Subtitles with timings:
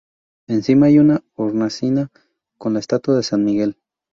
[0.47, 2.09] Encima hay una hornacina
[2.57, 3.77] con la estatua de San Miguel.